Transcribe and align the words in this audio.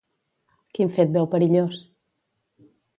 Quin 0.77 0.89
fet 0.97 1.13
veu 1.19 1.29
perillós? 1.37 1.81